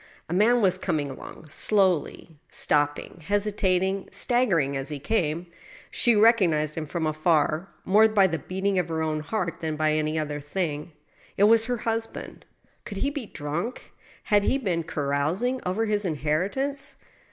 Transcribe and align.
A 0.27 0.33
man 0.33 0.61
was 0.61 0.79
coming 0.79 1.11
along 1.11 1.45
slowly, 1.45 2.39
stopping, 2.49 3.21
hesitating, 3.23 4.09
stagger 4.11 4.59
ing 4.59 4.75
as 4.75 4.89
he 4.89 4.97
came. 4.97 5.45
She 5.91 6.15
recognized 6.15 6.73
him 6.75 6.87
from 6.87 7.05
afar, 7.05 7.69
more 7.85 8.07
by 8.09 8.25
the 8.25 8.39
beating 8.39 8.79
of 8.79 8.89
her 8.89 9.03
own 9.03 9.19
heart 9.19 9.59
than 9.61 9.75
by 9.75 9.91
any 9.93 10.17
other 10.17 10.39
thing. 10.39 10.93
It 11.37 11.43
was 11.43 11.65
her 11.65 11.77
husband. 11.85 12.45
Could 12.83 12.97
he 12.97 13.11
be 13.11 13.27
drunk? 13.27 13.91
Had 14.23 14.41
he 14.41 14.57
been 14.57 14.81
carousing 14.85 15.61
over 15.67 15.85
his 15.85 16.03
inheritance 16.03 16.95